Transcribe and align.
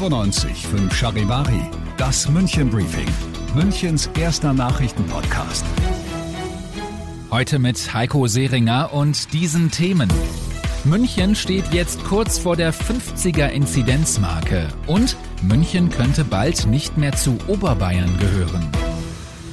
fünf 0.00 0.96
Charivari, 0.98 1.60
das 1.98 2.26
München 2.30 2.70
Briefing, 2.70 3.06
Münchens 3.54 4.08
erster 4.18 4.54
Nachrichtenpodcast. 4.54 5.62
Heute 7.30 7.58
mit 7.58 7.92
Heiko 7.92 8.26
Seringer 8.26 8.94
und 8.94 9.34
diesen 9.34 9.70
Themen. 9.70 10.08
München 10.84 11.34
steht 11.34 11.74
jetzt 11.74 12.02
kurz 12.04 12.38
vor 12.38 12.56
der 12.56 12.72
50er 12.72 13.48
Inzidenzmarke 13.48 14.68
und 14.86 15.18
München 15.42 15.90
könnte 15.90 16.24
bald 16.24 16.66
nicht 16.66 16.96
mehr 16.96 17.12
zu 17.12 17.36
Oberbayern 17.46 18.16
gehören. 18.18 18.89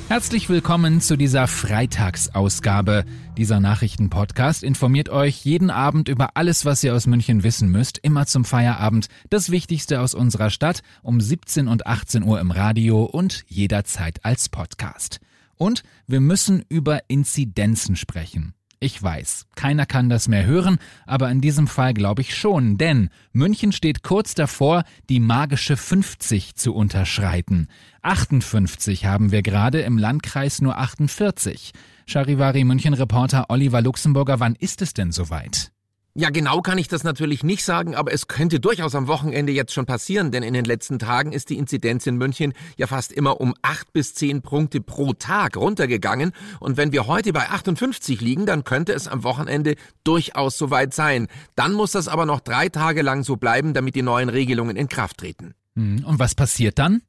Herzlich 0.10 0.48
willkommen 0.48 1.02
zu 1.02 1.18
dieser 1.18 1.48
Freitagsausgabe. 1.48 3.04
Dieser 3.36 3.60
Nachrichtenpodcast 3.60 4.64
informiert 4.64 5.10
euch 5.10 5.44
jeden 5.44 5.70
Abend 5.70 6.08
über 6.08 6.38
alles, 6.38 6.64
was 6.64 6.82
ihr 6.82 6.96
aus 6.96 7.08
München 7.08 7.44
wissen 7.44 7.70
müsst, 7.70 7.98
immer 7.98 8.26
zum 8.26 8.46
Feierabend. 8.46 9.08
Das 9.30 9.52
Wichtigste 9.52 10.00
aus 10.00 10.14
unserer 10.14 10.50
Stadt 10.50 10.82
um 11.04 11.20
17 11.20 11.68
und 11.68 11.88
18 11.88 12.24
Uhr 12.24 12.40
im 12.40 12.52
Radio 12.52 13.04
und 13.04 13.44
jederzeit 13.50 14.24
als 14.24 14.48
Podcast. 14.48 15.20
Und 15.58 15.84
wir 16.08 16.22
müssen 16.22 16.64
über 16.70 17.02
Inzidenzen 17.10 17.98
sprechen. 17.98 18.54
Ich 18.80 19.02
weiß, 19.02 19.48
keiner 19.56 19.88
kann 19.88 20.08
das 20.08 20.28
mehr 20.28 20.46
hören, 20.46 20.78
aber 21.08 21.32
in 21.32 21.42
diesem 21.42 21.66
Fall 21.66 21.96
glaube 21.96 22.22
ich 22.22 22.36
schon, 22.36 22.78
denn 22.78 23.10
München 23.34 23.72
steht 23.72 24.04
kurz 24.04 24.36
davor, 24.36 24.84
die 25.10 25.20
magische 25.20 25.76
50 25.76 26.54
zu 26.54 26.76
unterschreiten. 26.76 27.70
58 28.04 29.06
haben 29.06 29.32
wir 29.32 29.42
gerade, 29.42 29.82
im 29.82 29.98
Landkreis 29.98 30.62
nur 30.62 30.78
48. 30.78 31.72
Charivari 32.06 32.64
München 32.66 32.94
Reporter 32.94 33.46
Oliver 33.50 33.82
Luxemburger, 33.82 34.40
wann 34.40 34.54
ist 34.54 34.84
es 34.84 34.94
denn 34.94 35.12
soweit? 35.12 35.72
Ja, 36.20 36.32
genau 36.32 36.62
kann 36.62 36.80
ich 36.80 36.88
das 36.88 37.04
natürlich 37.04 37.44
nicht 37.44 37.64
sagen, 37.64 37.94
aber 37.94 38.12
es 38.12 38.28
könnte 38.28 38.60
durchaus 38.60 38.96
am 38.96 39.06
Wochenende 39.06 39.52
jetzt 39.52 39.72
schon 39.72 39.86
passieren, 39.86 40.32
denn 40.32 40.42
in 40.42 40.56
den 40.56 40.66
letzten 40.66 40.98
Tagen 40.98 41.32
ist 41.32 41.52
die 41.52 41.60
Inzidenz 41.60 42.08
in 42.08 42.18
München 42.18 42.54
ja 42.76 42.88
fast 42.88 43.12
immer 43.12 43.40
um 43.40 43.54
acht 43.62 43.94
bis 43.94 44.16
zehn 44.16 44.42
Punkte 44.42 44.82
pro 44.82 45.14
Tag 45.14 45.58
runtergegangen. 45.58 46.32
Und 46.60 46.76
wenn 46.76 46.92
wir 46.92 47.06
heute 47.06 47.34
bei 47.34 47.48
58 47.48 48.20
liegen, 48.20 48.48
dann 48.48 48.64
könnte 48.64 48.94
es 48.94 49.08
am 49.08 49.24
Wochenende 49.24 49.76
durchaus 50.04 50.58
soweit 50.58 50.92
sein. 50.96 51.28
Dann 51.54 51.74
muss 51.74 51.92
das 51.92 52.08
aber 52.08 52.26
noch 52.26 52.40
drei 52.40 52.70
Tage 52.70 53.04
lang 53.04 53.24
so 53.24 53.36
bleiben, 53.36 53.76
damit 53.76 53.94
die 53.94 54.02
neuen 54.02 54.30
Regelungen 54.30 54.76
in 54.76 54.90
Kraft 54.90 55.20
treten. 55.20 55.54
Hm, 55.76 56.04
und 56.04 56.18
was 56.18 56.34
passiert 56.34 56.80
dann? 56.80 57.04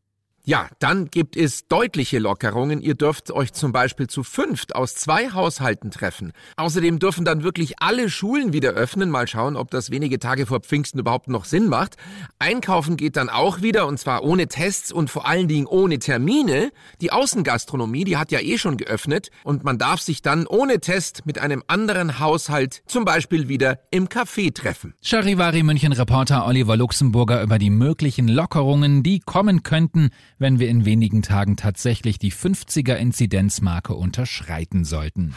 Ja, 0.48 0.66
dann 0.78 1.10
gibt 1.10 1.36
es 1.36 1.68
deutliche 1.68 2.18
Lockerungen. 2.18 2.80
Ihr 2.80 2.94
dürft 2.94 3.30
euch 3.30 3.52
zum 3.52 3.70
Beispiel 3.70 4.06
zu 4.06 4.22
fünft 4.22 4.74
aus 4.74 4.94
zwei 4.94 5.30
Haushalten 5.32 5.90
treffen. 5.90 6.32
Außerdem 6.56 6.98
dürfen 6.98 7.26
dann 7.26 7.42
wirklich 7.42 7.82
alle 7.82 8.08
Schulen 8.08 8.54
wieder 8.54 8.70
öffnen. 8.70 9.10
Mal 9.10 9.28
schauen, 9.28 9.56
ob 9.56 9.70
das 9.70 9.90
wenige 9.90 10.18
Tage 10.18 10.46
vor 10.46 10.60
Pfingsten 10.60 11.00
überhaupt 11.00 11.28
noch 11.28 11.44
Sinn 11.44 11.68
macht. 11.68 11.98
Einkaufen 12.38 12.96
geht 12.96 13.18
dann 13.18 13.28
auch 13.28 13.60
wieder 13.60 13.86
und 13.86 13.98
zwar 13.98 14.24
ohne 14.24 14.48
Tests 14.48 14.90
und 14.90 15.10
vor 15.10 15.28
allen 15.28 15.48
Dingen 15.48 15.66
ohne 15.66 15.98
Termine. 15.98 16.70
Die 17.02 17.12
Außengastronomie, 17.12 18.04
die 18.04 18.16
hat 18.16 18.32
ja 18.32 18.40
eh 18.40 18.56
schon 18.56 18.78
geöffnet 18.78 19.30
und 19.44 19.64
man 19.64 19.76
darf 19.76 20.00
sich 20.00 20.22
dann 20.22 20.46
ohne 20.46 20.80
Test 20.80 21.26
mit 21.26 21.38
einem 21.38 21.62
anderen 21.66 22.20
Haushalt 22.20 22.80
zum 22.86 23.04
Beispiel 23.04 23.48
wieder 23.48 23.80
im 23.90 24.08
Café 24.08 24.54
treffen. 24.54 24.94
Charivari 25.02 25.62
München 25.62 25.92
Reporter 25.92 26.46
Oliver 26.46 26.78
Luxemburger 26.78 27.42
über 27.42 27.58
die 27.58 27.68
möglichen 27.68 28.28
Lockerungen, 28.28 29.02
die 29.02 29.20
kommen 29.20 29.62
könnten, 29.62 30.08
wenn 30.38 30.58
wir 30.58 30.68
in 30.68 30.84
wenigen 30.84 31.22
Tagen 31.22 31.56
tatsächlich 31.56 32.18
die 32.18 32.32
50er 32.32 32.94
Inzidenzmarke 32.94 33.94
unterschreiten 33.94 34.84
sollten. 34.84 35.34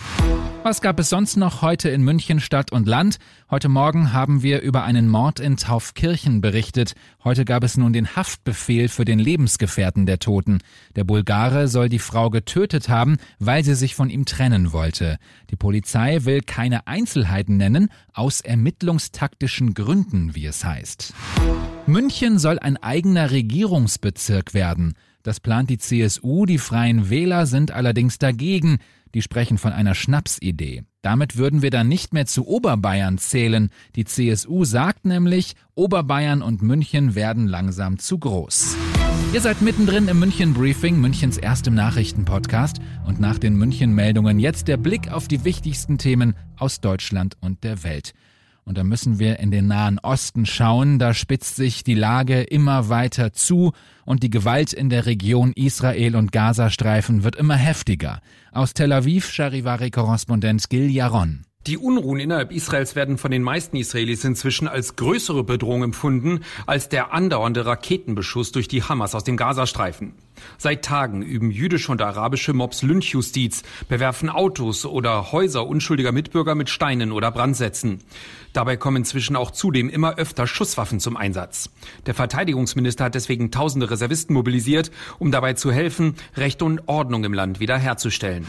Was 0.64 0.82
gab 0.82 1.00
es 1.00 1.10
sonst 1.10 1.38
noch 1.38 1.64
heute 1.64 1.90
in 1.90 2.04
München 2.04 2.40
Stadt 2.40 2.72
und 2.72 2.88
Land? 2.88 3.18
Heute 3.50 3.68
Morgen 3.68 4.14
haben 4.14 4.44
wir 4.44 4.62
über 4.62 4.84
einen 4.84 5.10
Mord 5.10 5.40
in 5.40 5.58
Taufkirchen 5.58 6.40
berichtet. 6.40 6.94
Heute 7.24 7.46
gab 7.46 7.64
es 7.64 7.78
nun 7.78 7.94
den 7.94 8.16
Haftbefehl 8.16 8.88
für 8.88 9.04
den 9.04 9.18
Lebensgefährten 9.18 10.06
der 10.06 10.20
Toten. 10.20 10.60
Der 10.96 11.04
Bulgare 11.04 11.68
soll 11.68 11.90
die 11.90 11.98
Frau 11.98 12.30
getötet 12.30 12.90
haben, 12.90 13.18
weil 13.40 13.64
sie 13.64 13.74
sich 13.74 13.96
von 13.96 14.12
ihm 14.12 14.26
trennen 14.26 14.72
wollte. 14.72 15.18
Die 15.50 15.56
Polizei 15.56 16.26
will 16.26 16.42
keine 16.42 16.86
Einzelheiten 16.86 17.58
nennen, 17.58 17.90
aus 18.14 18.42
ermittlungstaktischen 18.42 19.74
Gründen, 19.74 20.36
wie 20.36 20.46
es 20.46 20.64
heißt. 20.64 21.16
München 21.88 22.38
soll 22.38 22.60
ein 22.60 22.78
eigener 22.78 23.32
Regierungsbezirk 23.32 24.54
werden. 24.54 24.94
Das 25.24 25.40
plant 25.40 25.70
die 25.70 25.78
CSU, 25.78 26.46
die 26.46 26.58
Freien 26.58 27.10
Wähler 27.10 27.46
sind 27.46 27.72
allerdings 27.72 28.18
dagegen. 28.18 28.80
Die 29.14 29.22
sprechen 29.22 29.58
von 29.58 29.74
einer 29.74 29.96
Schnapsidee. 29.96 30.84
Damit 31.02 31.36
würden 31.36 31.62
wir 31.62 31.72
dann 31.72 31.88
nicht 31.88 32.14
mehr 32.14 32.26
zu 32.26 32.46
Oberbayern 32.46 33.18
zählen. 33.18 33.70
Die 33.96 34.06
CSU 34.06 34.66
sagt 34.66 35.06
nämlich, 35.06 35.56
Oberbayern 35.74 36.42
und 36.42 36.62
München 36.62 37.16
werden 37.16 37.48
langsam 37.48 37.98
zu 37.98 38.20
groß. 38.20 38.78
Ihr 39.34 39.42
seid 39.42 39.62
mittendrin 39.62 40.08
im 40.08 40.20
München 40.20 40.54
Briefing, 40.54 41.00
Münchens 41.00 41.38
erstem 41.38 41.74
Nachrichtenpodcast. 41.74 42.80
Und 43.06 43.20
nach 43.20 43.40
den 43.40 43.56
München 43.56 43.94
Meldungen 43.94 44.40
jetzt 44.40 44.68
der 44.68 44.78
Blick 44.78 45.12
auf 45.12 45.28
die 45.28 45.44
wichtigsten 45.44 45.98
Themen 45.98 46.36
aus 46.58 46.82
Deutschland 46.82 47.36
und 47.40 47.64
der 47.64 47.84
Welt. 47.84 48.14
Und 48.66 48.78
da 48.78 48.84
müssen 48.84 49.20
wir 49.20 49.40
in 49.40 49.52
den 49.52 49.68
Nahen 49.68 50.00
Osten 50.00 50.46
schauen. 50.46 51.00
Da 51.00 51.14
spitzt 51.14 51.56
sich 51.56 51.84
die 51.84 51.96
Lage 51.96 52.42
immer 52.42 52.90
weiter 52.90 53.34
zu 53.34 53.74
und 54.06 54.24
die 54.24 54.30
Gewalt 54.30 54.74
in 54.74 54.90
der 54.90 55.06
Region 55.06 55.54
Israel 55.56 56.16
und 56.16 56.32
Gazastreifen 56.32 57.24
wird 57.24 57.36
immer 57.36 57.56
heftiger. 57.56 58.22
Aus 58.52 58.74
Tel 58.74 58.94
Aviv, 58.94 59.32
Charivari-Korrespondent 59.32 60.70
Gil 60.70 60.90
Yaron. 60.90 61.46
Die 61.68 61.78
Unruhen 61.78 62.20
innerhalb 62.20 62.52
Israels 62.52 62.96
werden 62.96 63.20
von 63.20 63.30
den 63.30 63.44
meisten 63.44 63.78
Israelis 63.78 64.24
inzwischen 64.24 64.68
als 64.68 64.96
größere 64.96 65.44
Bedrohung 65.44 65.84
empfunden 65.84 66.40
als 66.66 66.90
der 66.90 67.14
andauernde 67.14 67.68
Raketenbeschuss 67.68 68.52
durch 68.52 68.68
die 68.68 68.82
Hamas 68.82 69.14
aus 69.14 69.24
dem 69.24 69.38
Gazastreifen. 69.38 70.14
Seit 70.58 70.84
Tagen 70.84 71.22
üben 71.22 71.52
jüdische 71.52 71.92
und 71.92 72.02
arabische 72.02 72.54
Mobs 72.54 72.82
Lynchjustiz, 72.82 73.64
bewerfen 73.90 74.30
Autos 74.30 74.86
oder 74.86 75.32
Häuser 75.32 75.68
unschuldiger 75.68 76.12
Mitbürger 76.12 76.56
mit 76.56 76.70
Steinen 76.70 77.12
oder 77.12 77.32
Brandsätzen. 77.32 78.00
Dabei 78.54 78.78
kommen 78.78 78.98
inzwischen 78.98 79.36
auch 79.36 79.52
zudem 79.52 79.90
immer 79.90 80.18
öfter 80.18 80.48
Schusswaffen 80.48 81.00
zum 81.00 81.18
Einsatz. 81.18 81.70
Der 82.06 82.14
Verteidigungsminister 82.14 83.06
hat 83.06 83.16
deswegen 83.16 83.52
tausende 83.52 83.90
Reservisten 83.90 84.34
mobilisiert, 84.34 84.92
um 85.20 85.32
dabei 85.32 85.54
zu 85.54 85.72
helfen, 85.72 86.16
Recht 86.36 86.62
und 86.62 86.88
Ordnung 86.88 87.24
im 87.24 87.34
Land 87.34 87.60
wiederherzustellen. 87.60 88.46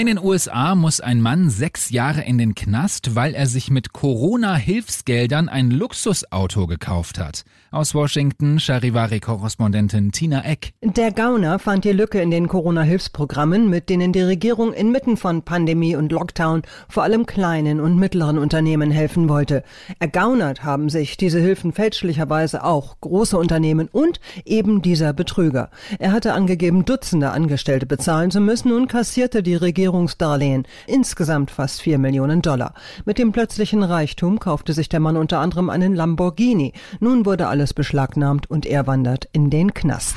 In 0.00 0.06
den 0.06 0.18
USA 0.18 0.74
muss 0.76 1.02
ein 1.02 1.20
Mann 1.20 1.50
sechs 1.50 1.90
Jahre 1.90 2.22
in 2.22 2.38
den 2.38 2.54
Knast, 2.54 3.16
weil 3.16 3.34
er 3.34 3.46
sich 3.46 3.70
mit 3.70 3.92
Corona-Hilfsgeldern 3.92 5.50
ein 5.50 5.70
Luxusauto 5.70 6.66
gekauft 6.66 7.18
hat. 7.18 7.44
Aus 7.70 7.94
Washington, 7.94 8.58
Charivari-Korrespondentin 8.58 10.10
Tina 10.10 10.42
Eck. 10.46 10.72
Der 10.82 11.12
Gauner 11.12 11.58
fand 11.58 11.84
die 11.84 11.92
Lücke 11.92 12.18
in 12.22 12.30
den 12.30 12.48
Corona-Hilfsprogrammen, 12.48 13.68
mit 13.68 13.90
denen 13.90 14.14
die 14.14 14.22
Regierung 14.22 14.72
inmitten 14.72 15.18
von 15.18 15.42
Pandemie 15.42 15.94
und 15.94 16.10
Lockdown 16.10 16.62
vor 16.88 17.02
allem 17.02 17.26
kleinen 17.26 17.78
und 17.78 17.98
mittleren 17.98 18.38
Unternehmen 18.38 18.90
helfen 18.90 19.28
wollte. 19.28 19.64
Ergaunert 19.98 20.64
haben 20.64 20.88
sich 20.88 21.18
diese 21.18 21.40
Hilfen 21.40 21.72
fälschlicherweise 21.72 22.64
auch 22.64 22.98
große 23.02 23.36
Unternehmen 23.36 23.88
und 23.92 24.18
eben 24.46 24.80
dieser 24.80 25.12
Betrüger. 25.12 25.68
Er 25.98 26.12
hatte 26.12 26.32
angegeben, 26.32 26.86
Dutzende 26.86 27.32
Angestellte 27.32 27.84
bezahlen 27.84 28.30
zu 28.30 28.40
müssen 28.40 28.72
und 28.72 28.88
kassierte 28.88 29.42
die 29.42 29.56
Regierungsdarlehen, 29.90 30.66
insgesamt 30.86 31.50
fast 31.50 31.82
vier 31.82 31.98
Millionen 31.98 32.42
Dollar. 32.42 32.74
Mit 33.04 33.18
dem 33.18 33.32
plötzlichen 33.32 33.82
Reichtum 33.82 34.38
kaufte 34.38 34.72
sich 34.72 34.88
der 34.88 35.00
Mann 35.00 35.16
unter 35.16 35.40
anderem 35.40 35.68
einen 35.68 35.94
Lamborghini. 35.94 36.72
Nun 37.00 37.26
wurde 37.26 37.48
alles 37.48 37.74
beschlagnahmt 37.74 38.48
und 38.48 38.66
er 38.66 38.86
wandert 38.86 39.28
in 39.32 39.50
den 39.50 39.74
Knast. 39.74 40.16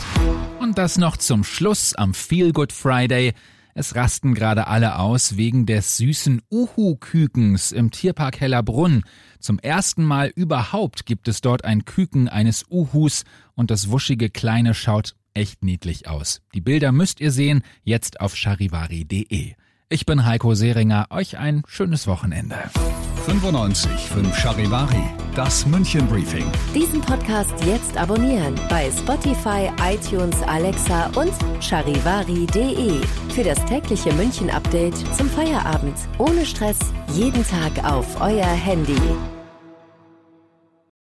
Und 0.60 0.78
das 0.78 0.98
noch 0.98 1.18
zum 1.18 1.44
Schluss 1.44 1.96
am 1.96 2.14
Feel 2.14 2.54
Good 2.54 2.72
Friday. 2.72 3.34
Es 3.74 3.96
rasten 3.96 4.36
gerade 4.36 4.68
alle 4.68 5.00
aus 5.00 5.36
wegen 5.38 5.66
des 5.66 5.98
süßen 5.98 6.44
Uhu-Kükens 6.52 7.72
im 7.72 7.90
Tierpark 7.90 8.40
Hellerbrunn. 8.40 9.04
Zum 9.40 9.58
ersten 9.58 10.06
Mal 10.06 10.32
überhaupt 10.36 11.08
gibt 11.08 11.28
es 11.28 11.42
dort 11.42 11.66
ein 11.66 11.84
Küken 11.86 12.30
eines 12.30 12.66
Uhus 12.70 13.24
und 13.56 13.72
das 13.72 13.90
wuschige 13.90 14.30
Kleine 14.30 14.76
schaut 14.76 15.16
echt 15.34 15.64
niedlich 15.64 16.08
aus. 16.08 16.42
Die 16.54 16.62
Bilder 16.62 16.92
müsst 16.92 17.20
ihr 17.20 17.32
sehen, 17.32 17.64
jetzt 17.84 18.22
auf 18.22 18.36
charivari.de. 18.36 19.56
Ich 19.94 20.08
bin 20.08 20.26
Heiko 20.26 20.56
Seringer. 20.56 21.06
Euch 21.12 21.38
ein 21.38 21.62
schönes 21.68 22.08
Wochenende. 22.08 22.56
95 23.28 23.92
5 23.92 24.36
Charivari, 24.36 25.04
das 25.36 25.68
München 25.68 26.08
Briefing. 26.08 26.46
Diesen 26.74 27.00
Podcast 27.00 27.54
jetzt 27.64 27.96
abonnieren 27.96 28.56
bei 28.72 28.90
Spotify, 28.90 29.70
iTunes, 29.88 30.42
Alexa 30.48 31.12
und 31.16 31.32
charivari.de. 31.62 33.02
Für 33.36 33.44
das 33.44 33.64
tägliche 33.66 34.12
München 34.14 34.50
Update 34.50 34.98
zum 35.16 35.30
Feierabend. 35.30 35.96
Ohne 36.18 36.44
Stress, 36.44 36.80
jeden 37.14 37.46
Tag 37.46 37.86
auf 37.86 38.20
euer 38.20 38.48
Handy. 38.48 38.98